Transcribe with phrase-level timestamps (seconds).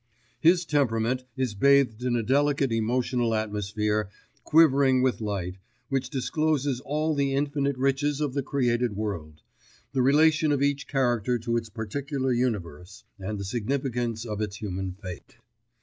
[0.39, 4.09] His temperament is bathed in a delicate emotional atmosphere
[4.43, 5.57] quivering with light,
[5.89, 9.43] which discloses all the infinite riches of the created world,
[9.93, 14.93] the relation of each character to its particular universe, and the significance of its human
[14.93, 15.35] fate.